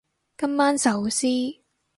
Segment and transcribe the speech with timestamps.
[0.35, 1.61] 今晚壽司